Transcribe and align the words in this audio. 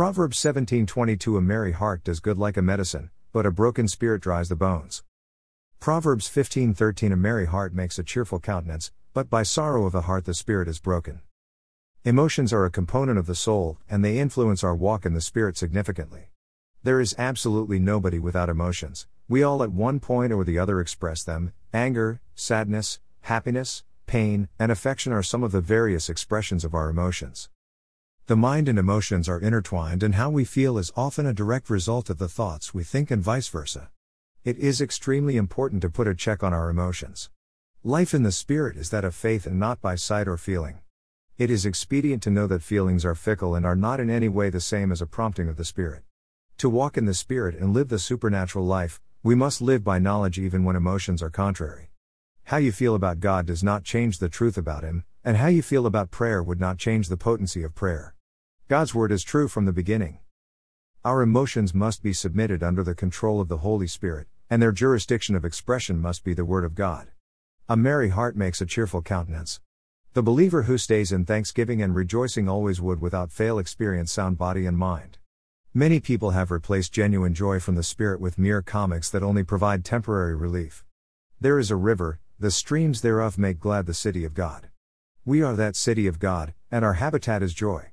Proverbs 0.00 0.38
17:22 0.38 1.36
A 1.36 1.42
merry 1.42 1.72
heart 1.72 2.02
does 2.04 2.20
good 2.20 2.38
like 2.38 2.56
a 2.56 2.62
medicine, 2.62 3.10
but 3.34 3.44
a 3.44 3.50
broken 3.50 3.86
spirit 3.86 4.22
dries 4.22 4.48
the 4.48 4.56
bones. 4.56 5.02
Proverbs 5.78 6.26
15:13 6.26 7.12
A 7.12 7.16
merry 7.16 7.44
heart 7.44 7.74
makes 7.74 7.98
a 7.98 8.02
cheerful 8.02 8.40
countenance, 8.40 8.92
but 9.12 9.28
by 9.28 9.42
sorrow 9.42 9.84
of 9.84 9.92
the 9.92 10.08
heart 10.08 10.24
the 10.24 10.32
spirit 10.32 10.68
is 10.68 10.80
broken. 10.80 11.20
Emotions 12.02 12.50
are 12.50 12.64
a 12.64 12.70
component 12.70 13.18
of 13.18 13.26
the 13.26 13.34
soul, 13.34 13.76
and 13.90 14.02
they 14.02 14.18
influence 14.18 14.64
our 14.64 14.74
walk 14.74 15.04
in 15.04 15.12
the 15.12 15.20
spirit 15.20 15.58
significantly. 15.58 16.30
There 16.82 16.98
is 16.98 17.14
absolutely 17.18 17.78
nobody 17.78 18.18
without 18.18 18.48
emotions. 18.48 19.06
We 19.28 19.42
all 19.42 19.62
at 19.62 19.70
one 19.70 20.00
point 20.00 20.32
or 20.32 20.44
the 20.44 20.58
other 20.58 20.80
express 20.80 21.22
them. 21.22 21.52
Anger, 21.74 22.22
sadness, 22.34 23.00
happiness, 23.20 23.84
pain, 24.06 24.48
and 24.58 24.72
affection 24.72 25.12
are 25.12 25.22
some 25.22 25.42
of 25.42 25.52
the 25.52 25.60
various 25.60 26.08
expressions 26.08 26.64
of 26.64 26.74
our 26.74 26.88
emotions. 26.88 27.50
The 28.26 28.36
mind 28.36 28.68
and 28.68 28.78
emotions 28.78 29.28
are 29.28 29.40
intertwined, 29.40 30.02
and 30.02 30.14
how 30.14 30.30
we 30.30 30.44
feel 30.44 30.78
is 30.78 30.92
often 30.96 31.26
a 31.26 31.32
direct 31.32 31.68
result 31.68 32.10
of 32.10 32.18
the 32.18 32.28
thoughts 32.28 32.72
we 32.72 32.84
think, 32.84 33.10
and 33.10 33.22
vice 33.22 33.48
versa. 33.48 33.90
It 34.44 34.56
is 34.58 34.80
extremely 34.80 35.36
important 35.36 35.82
to 35.82 35.90
put 35.90 36.06
a 36.06 36.14
check 36.14 36.42
on 36.42 36.54
our 36.54 36.70
emotions. 36.70 37.28
Life 37.82 38.14
in 38.14 38.22
the 38.22 38.32
Spirit 38.32 38.76
is 38.76 38.90
that 38.90 39.04
of 39.04 39.14
faith 39.14 39.46
and 39.46 39.58
not 39.58 39.80
by 39.80 39.94
sight 39.96 40.28
or 40.28 40.36
feeling. 40.36 40.78
It 41.38 41.50
is 41.50 41.66
expedient 41.66 42.22
to 42.24 42.30
know 42.30 42.46
that 42.46 42.62
feelings 42.62 43.04
are 43.04 43.14
fickle 43.14 43.54
and 43.54 43.66
are 43.66 43.74
not 43.74 44.00
in 44.00 44.10
any 44.10 44.28
way 44.28 44.50
the 44.50 44.60
same 44.60 44.92
as 44.92 45.02
a 45.02 45.06
prompting 45.06 45.48
of 45.48 45.56
the 45.56 45.64
Spirit. 45.64 46.02
To 46.58 46.68
walk 46.68 46.96
in 46.96 47.06
the 47.06 47.14
Spirit 47.14 47.54
and 47.54 47.72
live 47.72 47.88
the 47.88 47.98
supernatural 47.98 48.64
life, 48.64 49.00
we 49.22 49.34
must 49.34 49.60
live 49.60 49.82
by 49.82 49.98
knowledge 49.98 50.38
even 50.38 50.64
when 50.64 50.76
emotions 50.76 51.22
are 51.22 51.30
contrary. 51.30 51.90
How 52.50 52.56
you 52.56 52.72
feel 52.72 52.96
about 52.96 53.20
God 53.20 53.46
does 53.46 53.62
not 53.62 53.84
change 53.84 54.18
the 54.18 54.28
truth 54.28 54.58
about 54.58 54.82
Him, 54.82 55.04
and 55.22 55.36
how 55.36 55.46
you 55.46 55.62
feel 55.62 55.86
about 55.86 56.10
prayer 56.10 56.42
would 56.42 56.58
not 56.58 56.78
change 56.78 57.06
the 57.06 57.16
potency 57.16 57.62
of 57.62 57.76
prayer. 57.76 58.16
God's 58.66 58.92
word 58.92 59.12
is 59.12 59.22
true 59.22 59.46
from 59.46 59.66
the 59.66 59.72
beginning. 59.72 60.18
Our 61.04 61.22
emotions 61.22 61.72
must 61.72 62.02
be 62.02 62.12
submitted 62.12 62.64
under 62.64 62.82
the 62.82 62.96
control 62.96 63.40
of 63.40 63.46
the 63.46 63.58
Holy 63.58 63.86
Spirit, 63.86 64.26
and 64.50 64.60
their 64.60 64.72
jurisdiction 64.72 65.36
of 65.36 65.44
expression 65.44 66.02
must 66.02 66.24
be 66.24 66.34
the 66.34 66.44
Word 66.44 66.64
of 66.64 66.74
God. 66.74 67.12
A 67.68 67.76
merry 67.76 68.08
heart 68.08 68.34
makes 68.34 68.60
a 68.60 68.66
cheerful 68.66 69.00
countenance. 69.00 69.60
The 70.14 70.22
believer 70.24 70.62
who 70.62 70.76
stays 70.76 71.12
in 71.12 71.24
thanksgiving 71.24 71.80
and 71.80 71.94
rejoicing 71.94 72.48
always 72.48 72.80
would 72.80 73.00
without 73.00 73.30
fail 73.30 73.60
experience 73.60 74.10
sound 74.10 74.38
body 74.38 74.66
and 74.66 74.76
mind. 74.76 75.18
Many 75.72 76.00
people 76.00 76.30
have 76.30 76.50
replaced 76.50 76.92
genuine 76.92 77.32
joy 77.32 77.60
from 77.60 77.76
the 77.76 77.84
Spirit 77.84 78.20
with 78.20 78.38
mere 78.38 78.60
comics 78.60 79.08
that 79.10 79.22
only 79.22 79.44
provide 79.44 79.84
temporary 79.84 80.34
relief. 80.34 80.84
There 81.40 81.60
is 81.60 81.70
a 81.70 81.76
river, 81.76 82.18
the 82.40 82.50
streams 82.50 83.02
thereof 83.02 83.36
make 83.36 83.60
glad 83.60 83.84
the 83.84 83.92
city 83.92 84.24
of 84.24 84.32
God. 84.32 84.70
We 85.26 85.42
are 85.42 85.54
that 85.56 85.76
city 85.76 86.06
of 86.06 86.18
God, 86.18 86.54
and 86.70 86.86
our 86.86 86.94
habitat 86.94 87.42
is 87.42 87.52
joy. 87.52 87.90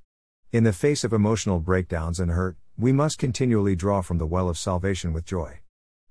In 0.53 0.63
the 0.63 0.71
face 0.71 1.03
of 1.03 1.11
emotional 1.11 1.59
breakdowns 1.59 2.17
and 2.17 2.31
hurt, 2.31 2.55
we 2.77 2.93
must 2.93 3.17
continually 3.19 3.75
draw 3.75 4.01
from 4.01 4.19
the 4.19 4.25
well 4.25 4.47
of 4.47 4.57
salvation 4.57 5.11
with 5.11 5.25
joy. 5.25 5.59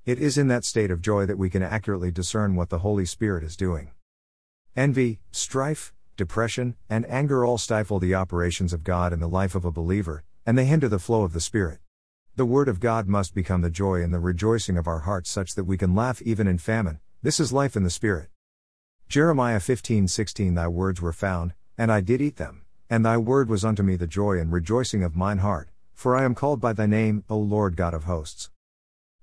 It 0.05 0.19
is 0.19 0.37
in 0.37 0.49
that 0.49 0.67
state 0.67 0.91
of 0.91 1.01
joy 1.01 1.25
that 1.25 1.39
we 1.39 1.49
can 1.49 1.63
accurately 1.63 2.11
discern 2.11 2.57
what 2.57 2.69
the 2.69 2.81
Holy 2.81 3.07
Spirit 3.07 3.43
is 3.43 3.57
doing. 3.57 3.93
Envy, 4.77 5.19
strife, 5.31 5.95
depression, 6.19 6.77
and 6.91 7.09
anger 7.09 7.43
all 7.43 7.57
stifle 7.57 7.99
the 7.99 8.15
operations 8.15 8.75
of 8.75 8.85
God 8.85 9.15
in 9.15 9.21
the 9.21 9.31
life 9.31 9.55
of 9.55 9.65
a 9.65 9.73
believer, 9.73 10.25
and 10.45 10.59
they 10.59 10.67
hinder 10.67 10.91
the 10.91 10.99
flow 10.99 11.23
of 11.23 11.33
the 11.33 11.41
Spirit. 11.41 11.79
The 12.35 12.45
Word 12.45 12.69
of 12.69 12.81
God 12.81 13.09
must 13.09 13.35
become 13.35 13.63
the 13.63 13.71
joy 13.71 14.03
and 14.03 14.13
the 14.13 14.21
rejoicing 14.21 14.77
of 14.77 14.87
our 14.87 15.01
hearts 15.01 15.31
such 15.31 15.55
that 15.55 15.65
we 15.65 15.79
can 15.79 15.95
laugh 15.95 16.21
even 16.21 16.47
in 16.47 16.59
famine. 16.59 17.01
This 17.27 17.41
is 17.41 17.53
life 17.53 17.75
in 17.75 17.83
the 17.83 17.91
Spirit. 17.91 18.29
Jeremiah 19.09 19.59
15:16 19.59 20.55
Thy 20.55 20.69
words 20.69 21.03
were 21.03 21.13
found, 21.13 21.55
and 21.77 21.91
I 21.91 22.01
did 22.01 22.21
eat 22.21 22.37
them. 22.37 22.63
And 22.89 23.05
thy 23.05 23.17
word 23.17 23.49
was 23.49 23.65
unto 23.65 23.83
me 23.83 23.97
the 23.97 24.07
joy 24.07 24.39
and 24.39 24.53
rejoicing 24.53 25.03
of 25.03 25.17
mine 25.17 25.39
heart, 25.39 25.69
for 25.93 26.15
I 26.15 26.23
am 26.23 26.37
called 26.37 26.61
by 26.61 26.73
thy 26.73 26.87
name, 26.87 27.25
O 27.29 27.37
Lord 27.37 27.77
God 27.77 27.95
of 27.95 28.05
hosts. 28.05 28.51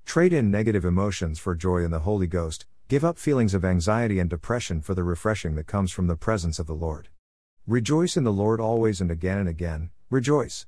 Trade 0.04 0.34
in 0.34 0.52
negative 0.52 0.84
emotions 0.84 1.40
for 1.40 1.56
joy 1.56 1.78
in 1.78 1.92
the 1.92 2.00
Holy 2.00 2.28
Ghost, 2.28 2.66
give 2.90 3.06
up 3.06 3.18
feelings 3.18 3.54
of 3.54 3.64
anxiety 3.64 4.20
and 4.20 4.30
depression 4.30 4.82
for 4.82 4.94
the 4.94 5.06
refreshing 5.06 5.56
that 5.56 5.68
comes 5.68 5.94
from 5.94 6.08
the 6.08 6.18
presence 6.18 6.60
of 6.60 6.68
the 6.68 6.76
Lord. 6.76 7.08
Rejoice 7.66 8.18
in 8.18 8.26
the 8.26 8.34
Lord 8.34 8.60
always 8.60 9.00
and 9.00 9.12
again 9.12 9.38
and 9.38 9.48
again, 9.48 9.92
rejoice. 10.10 10.66